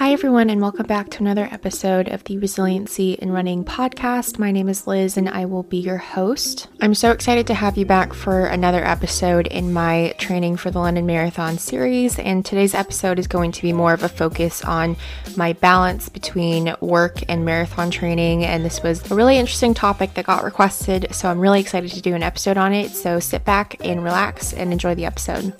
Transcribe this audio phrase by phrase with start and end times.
[0.00, 4.38] Hi, everyone, and welcome back to another episode of the Resiliency in Running podcast.
[4.38, 6.68] My name is Liz, and I will be your host.
[6.80, 10.78] I'm so excited to have you back for another episode in my training for the
[10.78, 12.18] London Marathon series.
[12.18, 14.96] And today's episode is going to be more of a focus on
[15.36, 18.46] my balance between work and marathon training.
[18.46, 22.00] And this was a really interesting topic that got requested, so I'm really excited to
[22.00, 22.92] do an episode on it.
[22.92, 25.54] So sit back and relax and enjoy the episode.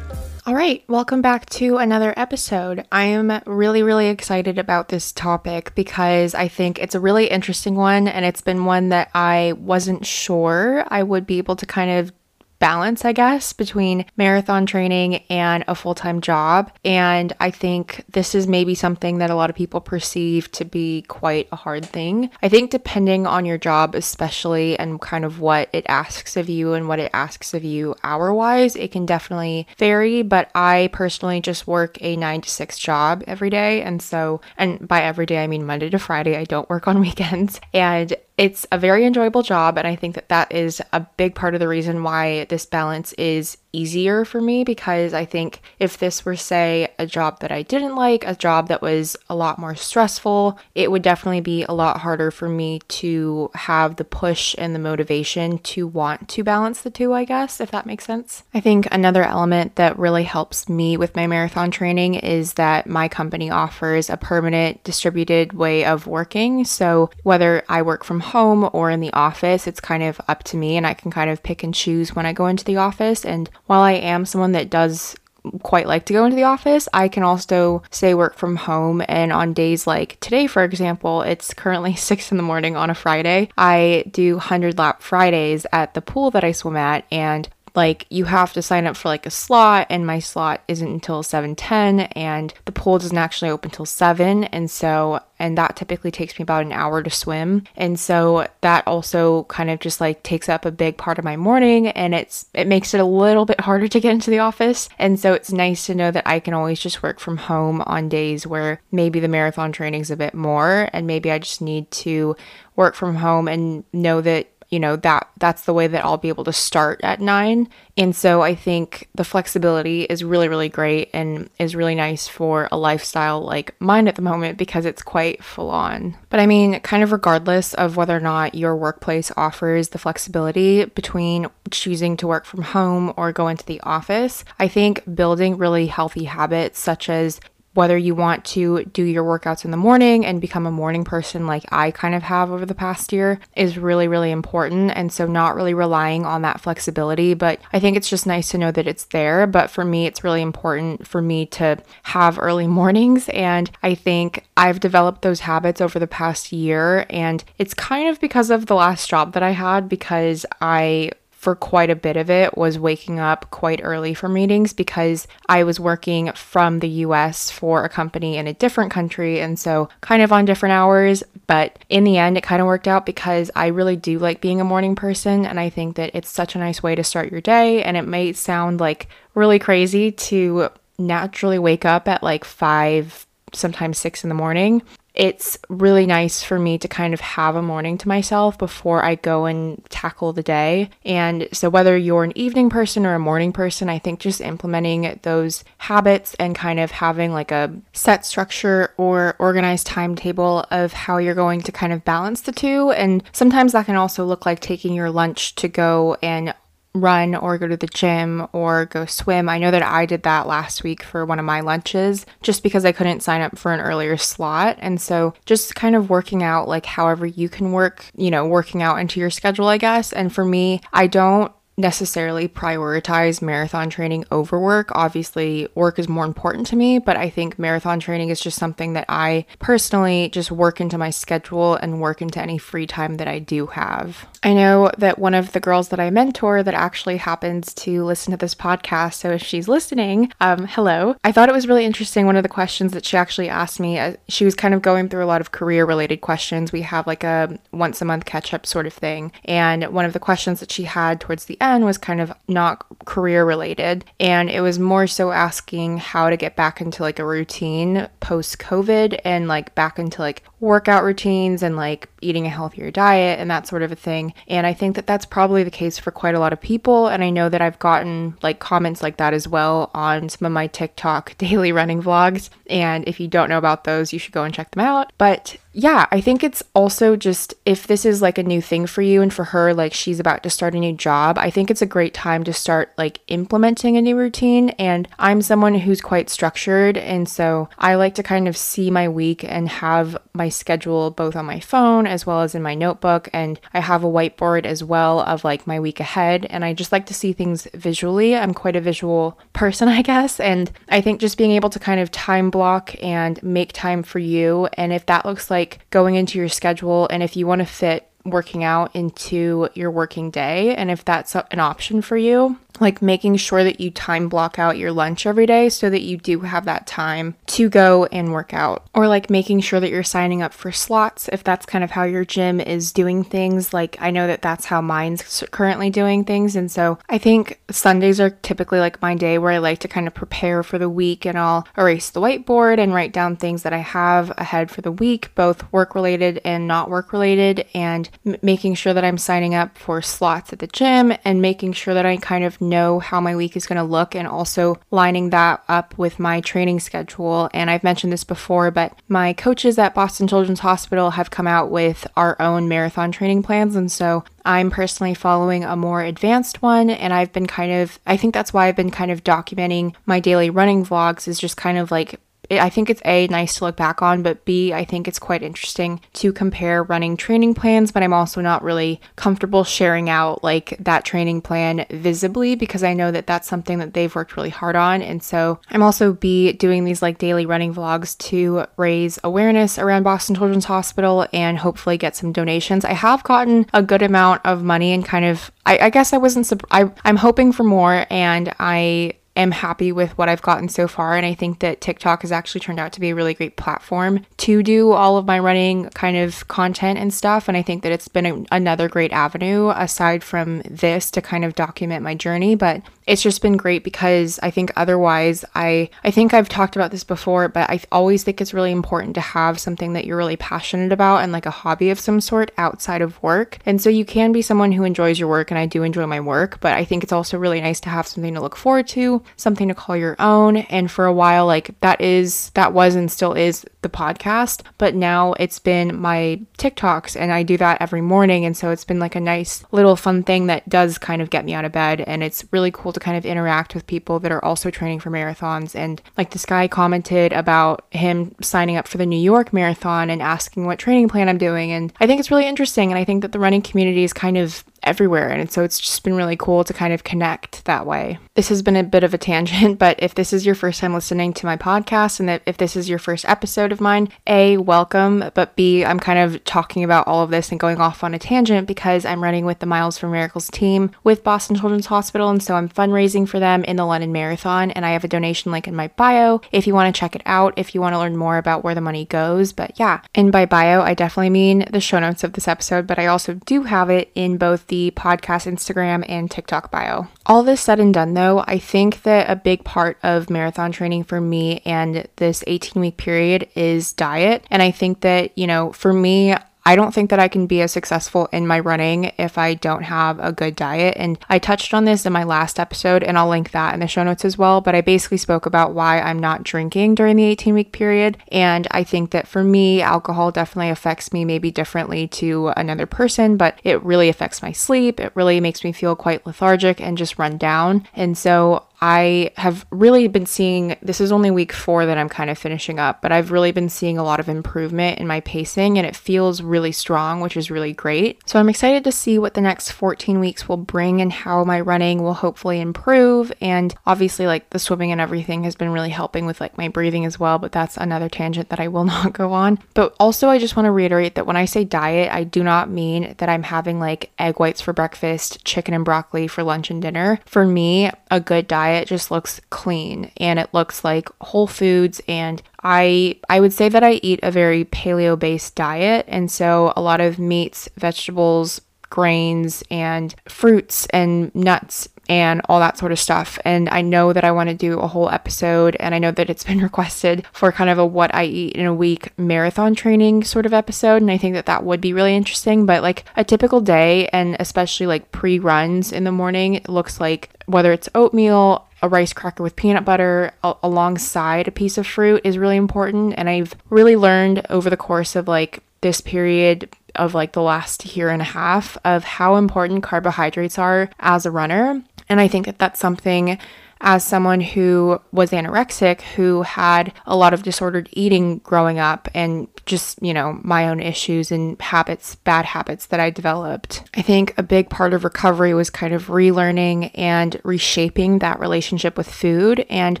[0.46, 2.86] All right, welcome back to another episode.
[2.92, 7.74] I am really, really excited about this topic because I think it's a really interesting
[7.74, 11.90] one, and it's been one that I wasn't sure I would be able to kind
[11.90, 12.12] of
[12.58, 16.72] balance, I guess, between marathon training and a full time job.
[16.84, 21.02] And I think this is maybe something that a lot of people perceive to be
[21.02, 22.30] quite a hard thing.
[22.42, 26.74] I think depending on your job, especially, and kind of what it asks of you
[26.74, 30.22] and what it asks of you hour wise, it can definitely vary.
[30.22, 33.82] But I personally just work a nine to six job every day.
[33.82, 36.36] And so, and by every day, I mean Monday to Friday.
[36.36, 37.60] I don't work on weekends.
[37.72, 41.54] And it's a very enjoyable job, and I think that that is a big part
[41.54, 46.24] of the reason why this balance is easier for me because I think if this
[46.24, 49.74] were, say, a job that I didn't like, a job that was a lot more
[49.74, 54.74] stressful, it would definitely be a lot harder for me to have the push and
[54.74, 58.44] the motivation to want to balance the two, I guess, if that makes sense.
[58.54, 63.08] I think another element that really helps me with my marathon training is that my
[63.08, 66.64] company offers a permanent distributed way of working.
[66.64, 70.56] So whether I work from home or in the office, it's kind of up to
[70.56, 73.24] me and I can kind of pick and choose when I go into the office.
[73.24, 75.16] And while I am someone that does
[75.62, 79.02] quite like to go into the office, I can also say work from home.
[79.08, 82.94] And on days like today, for example, it's currently six in the morning on a
[82.94, 83.48] Friday.
[83.56, 88.24] I do 100 lap Fridays at the pool that I swim at, and like you
[88.24, 92.54] have to sign up for like a slot and my slot isn't until 7:10 and
[92.64, 96.64] the pool doesn't actually open until 7 and so and that typically takes me about
[96.64, 97.64] an hour to swim.
[97.76, 101.36] And so that also kind of just like takes up a big part of my
[101.36, 104.88] morning and it's it makes it a little bit harder to get into the office.
[104.98, 108.08] And so it's nice to know that I can always just work from home on
[108.08, 112.36] days where maybe the marathon training's a bit more and maybe I just need to
[112.74, 116.28] work from home and know that you know that that's the way that I'll be
[116.28, 121.10] able to start at 9 and so I think the flexibility is really really great
[121.12, 125.42] and is really nice for a lifestyle like mine at the moment because it's quite
[125.42, 126.16] full on.
[126.30, 130.84] But I mean kind of regardless of whether or not your workplace offers the flexibility
[130.84, 135.86] between choosing to work from home or go into the office I think building really
[135.86, 137.40] healthy habits such as
[137.76, 141.46] whether you want to do your workouts in the morning and become a morning person
[141.46, 144.92] like I kind of have over the past year is really, really important.
[144.94, 148.58] And so, not really relying on that flexibility, but I think it's just nice to
[148.58, 149.46] know that it's there.
[149.46, 153.28] But for me, it's really important for me to have early mornings.
[153.30, 157.06] And I think I've developed those habits over the past year.
[157.10, 161.10] And it's kind of because of the last job that I had, because I
[161.46, 165.62] for quite a bit of it was waking up quite early for meetings because I
[165.62, 170.22] was working from the US for a company in a different country and so kind
[170.22, 171.22] of on different hours.
[171.46, 174.60] But in the end, it kind of worked out because I really do like being
[174.60, 177.40] a morning person and I think that it's such a nice way to start your
[177.40, 177.80] day.
[177.84, 179.06] And it may sound like
[179.36, 184.82] really crazy to naturally wake up at like five, sometimes six in the morning
[185.16, 189.14] it's really nice for me to kind of have a morning to myself before I
[189.14, 190.90] go and tackle the day.
[191.04, 195.18] And so, whether you're an evening person or a morning person, I think just implementing
[195.22, 201.16] those habits and kind of having like a set structure or organized timetable of how
[201.16, 202.90] you're going to kind of balance the two.
[202.90, 206.54] And sometimes that can also look like taking your lunch to go and
[206.96, 209.48] run or go to the gym or go swim.
[209.48, 212.84] I know that I did that last week for one of my lunches just because
[212.84, 214.76] I couldn't sign up for an earlier slot.
[214.80, 218.82] And so just kind of working out like however you can work, you know, working
[218.82, 220.12] out into your schedule, I guess.
[220.12, 224.90] And for me, I don't necessarily prioritize marathon training over work.
[224.94, 228.94] Obviously, work is more important to me, but I think marathon training is just something
[228.94, 233.28] that I personally just work into my schedule and work into any free time that
[233.28, 234.26] I do have.
[234.42, 238.30] I know that one of the girls that I mentor that actually happens to listen
[238.30, 241.16] to this podcast, so if she's listening, um, hello.
[241.24, 242.26] I thought it was really interesting.
[242.26, 245.08] One of the questions that she actually asked me, uh, she was kind of going
[245.08, 246.72] through a lot of career related questions.
[246.72, 249.32] We have like a once a month catch up sort of thing.
[249.44, 252.84] And one of the questions that she had towards the end was kind of not
[253.04, 254.04] career related.
[254.20, 258.58] And it was more so asking how to get back into like a routine post
[258.58, 263.50] COVID and like back into like workout routines and like eating a healthier diet and
[263.50, 264.32] that sort of a thing.
[264.48, 267.08] And I think that that's probably the case for quite a lot of people.
[267.08, 270.52] And I know that I've gotten like comments like that as well on some of
[270.52, 272.48] my TikTok daily running vlogs.
[272.68, 275.12] And if you don't know about those, you should go and check them out.
[275.18, 279.02] But yeah, I think it's also just if this is like a new thing for
[279.02, 281.82] you and for her, like she's about to start a new job, I think it's
[281.82, 284.70] a great time to start like implementing a new routine.
[284.70, 286.96] And I'm someone who's quite structured.
[286.96, 291.36] And so I like to kind of see my week and have my schedule both
[291.36, 293.28] on my phone as well as in my notebook.
[293.32, 296.46] And I have a whiteboard as well of like my week ahead.
[296.50, 298.36] And I just like to see things visually.
[298.36, 300.40] I'm quite a visual person, I guess.
[300.40, 304.18] And I think just being able to kind of time block and make time for
[304.18, 304.68] you.
[304.74, 308.10] And if that looks like going into your schedule and if you want to fit
[308.26, 313.36] working out into your working day and if that's an option for you like making
[313.36, 316.64] sure that you time block out your lunch every day so that you do have
[316.64, 318.86] that time to go and work out.
[318.94, 322.04] Or like making sure that you're signing up for slots if that's kind of how
[322.04, 323.72] your gym is doing things.
[323.72, 326.56] Like I know that that's how mine's currently doing things.
[326.56, 330.06] And so I think Sundays are typically like my day where I like to kind
[330.06, 333.72] of prepare for the week and I'll erase the whiteboard and write down things that
[333.72, 338.36] I have ahead for the week, both work related and not work related, and m-
[338.42, 342.06] making sure that I'm signing up for slots at the gym and making sure that
[342.06, 345.64] I kind of know how my week is going to look and also lining that
[345.68, 347.48] up with my training schedule.
[347.54, 351.70] And I've mentioned this before, but my coaches at Boston Children's Hospital have come out
[351.70, 353.76] with our own marathon training plans.
[353.76, 358.16] And so I'm personally following a more advanced one, and I've been kind of, I
[358.16, 361.78] think that's why I've been kind of documenting my daily running vlogs, is just kind
[361.78, 362.20] of like
[362.50, 365.42] I think it's A, nice to look back on, but B, I think it's quite
[365.42, 370.76] interesting to compare running training plans, but I'm also not really comfortable sharing out like
[370.80, 374.76] that training plan visibly because I know that that's something that they've worked really hard
[374.76, 375.02] on.
[375.02, 380.02] And so I'm also B, doing these like daily running vlogs to raise awareness around
[380.02, 382.84] Boston Children's Hospital and hopefully get some donations.
[382.84, 386.18] I have gotten a good amount of money and kind of, I, I guess I
[386.18, 390.88] wasn't, I, I'm hoping for more and I am happy with what I've gotten so
[390.88, 391.16] far.
[391.16, 394.24] And I think that TikTok has actually turned out to be a really great platform
[394.38, 397.48] to do all of my running kind of content and stuff.
[397.48, 401.44] And I think that it's been a, another great avenue aside from this to kind
[401.44, 402.54] of document my journey.
[402.54, 406.90] But it's just been great because I think otherwise I I think I've talked about
[406.90, 410.36] this before, but I always think it's really important to have something that you're really
[410.36, 413.58] passionate about and like a hobby of some sort outside of work.
[413.64, 416.20] And so you can be someone who enjoys your work and I do enjoy my
[416.20, 419.22] work, but I think it's also really nice to have something to look forward to,
[419.36, 420.56] something to call your own.
[420.56, 424.94] And for a while like that is that was and still is the podcast, but
[424.94, 428.98] now it's been my TikToks and I do that every morning and so it's been
[428.98, 432.00] like a nice little fun thing that does kind of get me out of bed
[432.00, 435.10] and it's really cool to kind of interact with people that are also training for
[435.10, 435.74] marathons.
[435.74, 440.22] And like this guy commented about him signing up for the New York Marathon and
[440.22, 441.70] asking what training plan I'm doing.
[441.72, 442.90] And I think it's really interesting.
[442.90, 445.28] And I think that the running community is kind of everywhere.
[445.28, 448.18] And so it's just been really cool to kind of connect that way.
[448.34, 450.94] This has been a bit of a tangent, but if this is your first time
[450.94, 455.30] listening to my podcast and if this is your first episode of mine, A, welcome,
[455.34, 458.18] but B, I'm kind of talking about all of this and going off on a
[458.18, 462.30] tangent because I'm running with the Miles for Miracles team with Boston Children's Hospital.
[462.30, 464.70] And so I'm fundraising for them in the London Marathon.
[464.70, 467.22] And I have a donation link in my bio if you want to check it
[467.26, 469.52] out, if you want to learn more about where the money goes.
[469.52, 472.98] But yeah, and by bio, I definitely mean the show notes of this episode, but
[472.98, 477.08] I also do have it in both the podcast Instagram and TikTok bio.
[477.26, 481.04] All this said and done, though, I think that a big part of marathon training
[481.04, 484.44] for me and this 18 week period is diet.
[484.50, 486.34] And I think that, you know, for me,
[486.66, 489.84] I don't think that I can be as successful in my running if I don't
[489.84, 490.94] have a good diet.
[490.96, 493.86] And I touched on this in my last episode, and I'll link that in the
[493.86, 494.60] show notes as well.
[494.60, 498.18] But I basically spoke about why I'm not drinking during the 18 week period.
[498.32, 503.36] And I think that for me, alcohol definitely affects me maybe differently to another person,
[503.36, 504.98] but it really affects my sleep.
[504.98, 507.86] It really makes me feel quite lethargic and just run down.
[507.94, 512.30] And so I have really been seeing this is only week four that I'm kind
[512.30, 515.78] of finishing up, but I've really been seeing a lot of improvement in my pacing
[515.78, 518.20] and it feels really strong, which is really great.
[518.28, 521.60] So I'm excited to see what the next 14 weeks will bring and how my
[521.60, 523.32] running will hopefully improve.
[523.40, 527.06] And obviously, like the swimming and everything has been really helping with like my breathing
[527.06, 529.58] as well, but that's another tangent that I will not go on.
[529.74, 532.70] But also, I just want to reiterate that when I say diet, I do not
[532.70, 536.82] mean that I'm having like egg whites for breakfast, chicken and broccoli for lunch and
[536.82, 537.20] dinner.
[537.24, 542.00] For me, a good diet just looks clean and it looks like whole foods.
[542.08, 546.04] And I I would say that I eat a very paleo based diet.
[546.08, 552.78] And so a lot of meats, vegetables, grains and fruits and nuts and all that
[552.78, 553.38] sort of stuff.
[553.44, 556.30] And I know that I want to do a whole episode, and I know that
[556.30, 560.24] it's been requested for kind of a what I eat in a week marathon training
[560.24, 561.02] sort of episode.
[561.02, 562.66] And I think that that would be really interesting.
[562.66, 567.00] But like a typical day, and especially like pre runs in the morning, it looks
[567.00, 571.86] like whether it's oatmeal, a rice cracker with peanut butter a- alongside a piece of
[571.86, 573.14] fruit is really important.
[573.16, 577.96] And I've really learned over the course of like this period of like the last
[577.96, 581.82] year and a half of how important carbohydrates are as a runner.
[582.08, 583.38] And I think that that's something
[583.80, 589.48] as someone who was anorexic, who had a lot of disordered eating growing up, and
[589.66, 593.82] just, you know, my own issues and habits, bad habits that I developed.
[593.96, 598.96] I think a big part of recovery was kind of relearning and reshaping that relationship
[598.96, 599.66] with food.
[599.68, 600.00] And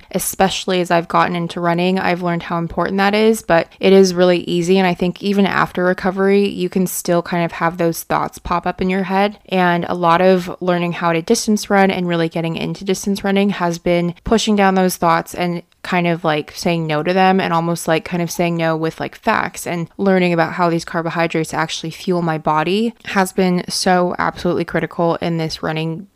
[0.12, 3.42] especially as I've gotten into running, I've learned how important that is.
[3.42, 4.78] But it is really easy.
[4.78, 8.66] And I think even after recovery, you can still kind of have those thoughts pop
[8.66, 9.40] up in your head.
[9.48, 13.50] And a lot of learning how to distance run and really getting into distance running
[13.50, 17.52] has been pushing down those thoughts and kind of like saying no to them and
[17.52, 21.54] almost like kind of saying no with like facts and learning about how these carbohydrates
[21.54, 26.08] actually fuel my body has been so absolutely critical in this running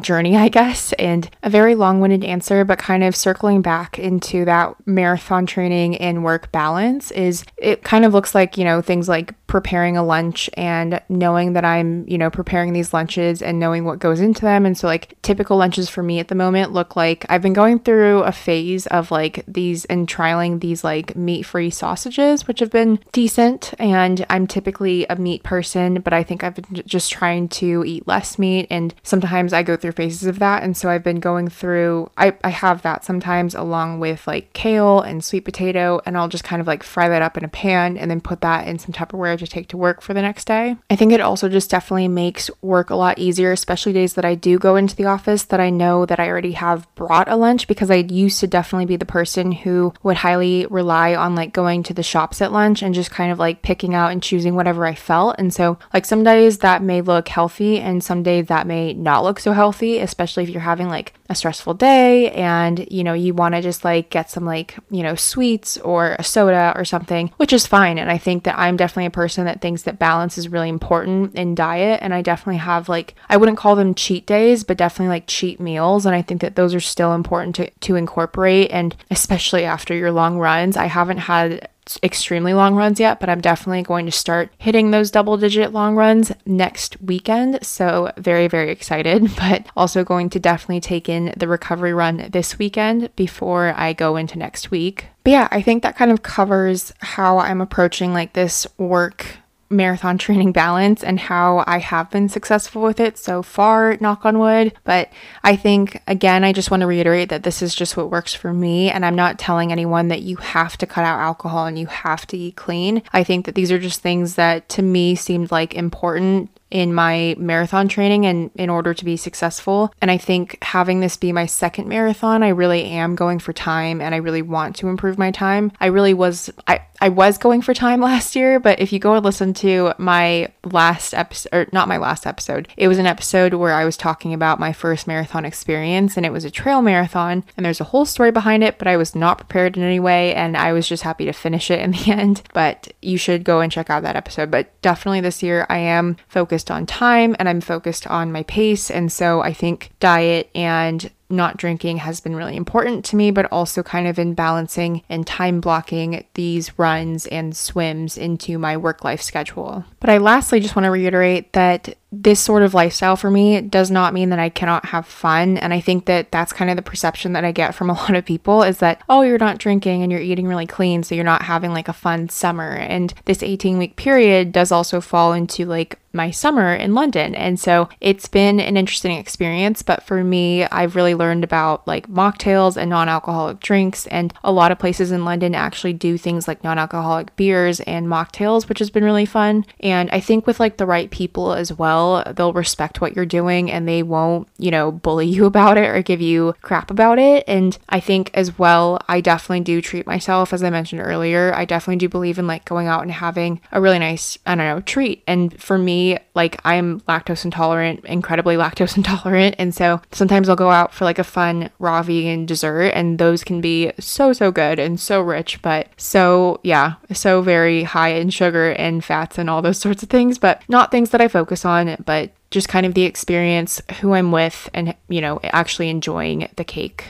[0.00, 4.44] journey, I guess, and a very long winded answer, but kind of circling back into
[4.46, 9.08] that marathon training and work balance is it kind of looks like, you know, things
[9.08, 13.84] like preparing a lunch and knowing that I'm, you know, preparing these lunches and knowing
[13.84, 14.64] what goes into them.
[14.64, 17.78] And so, like, typical lunches for me at the moment look like I've been going
[17.80, 22.70] through a phase of like these and trialing these like meat free sausages, which have
[22.70, 23.74] been decent.
[23.78, 28.06] And I'm typically a meat person, but I think I've been just trying to eat
[28.06, 28.66] less meat.
[28.70, 30.62] And sometimes I go through phases of that.
[30.62, 35.00] And so I've been going through, I, I have that sometimes along with like kale
[35.00, 36.00] and sweet potato.
[36.06, 38.40] And I'll just kind of like fry that up in a pan and then put
[38.42, 40.76] that in some Tupperware to take to work for the next day.
[40.90, 44.34] I think it also just definitely makes work a lot easier, especially days that I
[44.34, 47.66] do go into the office that I know that I already have brought a lunch
[47.68, 51.82] because I used to definitely be the person who would highly rely on like going
[51.84, 54.86] to the shops at lunch and just kind of like picking out and choosing whatever
[54.86, 55.36] I felt.
[55.38, 59.24] And so, like, some days that may look healthy and some days that may not
[59.24, 63.34] look so healthy, especially if you're having like a stressful day and you know, you
[63.34, 67.32] want to just like get some like, you know, sweets or a soda or something,
[67.38, 67.98] which is fine.
[67.98, 71.34] And I think that I'm definitely a person that thinks that balance is really important
[71.34, 72.00] in diet.
[72.02, 75.58] And I definitely have like, I wouldn't call them cheat days, but definitely like cheat
[75.58, 76.06] meals.
[76.06, 78.70] And I think that those are still important to, to incorporate.
[78.70, 81.68] And especially after your long runs, I haven't had
[82.02, 85.96] extremely long runs yet, but I'm definitely going to start hitting those double digit long
[85.96, 87.64] runs next weekend.
[87.64, 92.58] So, very, very excited, but also going to definitely take in the recovery run this
[92.58, 95.06] weekend before I go into next week.
[95.24, 99.38] But yeah, I think that kind of covers how I'm approaching like this work
[99.72, 104.38] marathon training balance and how I have been successful with it so far, knock on
[104.38, 104.74] wood.
[104.84, 105.10] But
[105.42, 108.52] I think, again, I just want to reiterate that this is just what works for
[108.52, 108.90] me.
[108.90, 112.26] And I'm not telling anyone that you have to cut out alcohol and you have
[112.28, 113.02] to eat clean.
[113.12, 117.36] I think that these are just things that to me seemed like important in my
[117.38, 119.92] marathon training and in order to be successful.
[120.00, 124.00] And I think having this be my second marathon, I really am going for time
[124.00, 125.70] and I really want to improve my time.
[125.80, 129.14] I really was I I was going for time last year, but if you go
[129.14, 133.54] and listen to my last episode or not my last episode, it was an episode
[133.54, 137.44] where I was talking about my first marathon experience and it was a trail marathon
[137.56, 140.34] and there's a whole story behind it, but I was not prepared in any way
[140.34, 142.42] and I was just happy to finish it in the end.
[142.54, 144.50] But you should go and check out that episode.
[144.50, 148.44] But definitely this year I am focused focused on time and I'm focused on my
[148.44, 148.90] pace.
[148.90, 153.46] And so I think diet and not drinking has been really important to me, but
[153.50, 159.02] also kind of in balancing and time blocking these runs and swims into my work
[159.02, 159.84] life schedule.
[159.98, 163.90] But I lastly just want to reiterate that this sort of lifestyle for me does
[163.90, 165.56] not mean that I cannot have fun.
[165.56, 168.14] And I think that that's kind of the perception that I get from a lot
[168.14, 171.02] of people is that, oh, you're not drinking and you're eating really clean.
[171.02, 172.72] So you're not having like a fun summer.
[172.72, 177.34] And this 18 week period does also fall into like my summer in London.
[177.34, 179.82] And so it's been an interesting experience.
[179.82, 184.06] But for me, I've really learned about like mocktails and non alcoholic drinks.
[184.08, 188.06] And a lot of places in London actually do things like non alcoholic beers and
[188.06, 189.64] mocktails, which has been really fun.
[189.80, 192.01] And I think with like the right people as well,
[192.34, 196.02] they'll respect what you're doing and they won't, you know, bully you about it or
[196.02, 197.44] give you crap about it.
[197.46, 201.64] And I think as well, I definitely do treat myself, as I mentioned earlier, I
[201.64, 204.80] definitely do believe in like going out and having a really nice, I don't know,
[204.80, 205.22] treat.
[205.26, 209.56] And for me, like I'm lactose intolerant, incredibly lactose intolerant.
[209.58, 213.44] And so sometimes I'll go out for like a fun raw vegan dessert, and those
[213.44, 218.30] can be so, so good and so rich, but so, yeah, so very high in
[218.30, 221.64] sugar and fats and all those sorts of things, but not things that I focus
[221.64, 226.48] on, but just kind of the experience, who I'm with, and, you know, actually enjoying
[226.56, 227.06] the cake.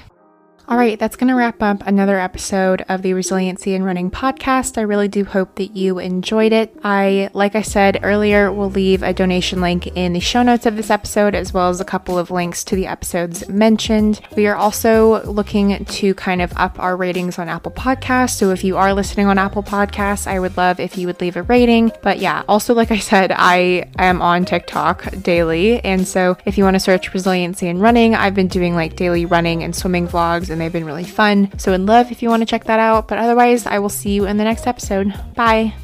[0.73, 4.79] All right, that's going to wrap up another episode of the Resiliency and Running podcast.
[4.79, 6.75] I really do hope that you enjoyed it.
[6.83, 10.77] I, like I said earlier, will leave a donation link in the show notes of
[10.77, 14.23] this episode, as well as a couple of links to the episodes mentioned.
[14.35, 18.39] We are also looking to kind of up our ratings on Apple Podcasts.
[18.39, 21.37] So if you are listening on Apple Podcasts, I would love if you would leave
[21.37, 21.93] a rating.
[22.01, 25.85] But yeah, also, like I said, I am on TikTok daily.
[25.85, 29.27] And so if you want to search Resiliency and Running, I've been doing like daily
[29.27, 31.51] running and swimming vlogs and they've been really fun.
[31.59, 33.09] So, in love if you want to check that out.
[33.09, 35.13] But otherwise, I will see you in the next episode.
[35.35, 35.75] Bye.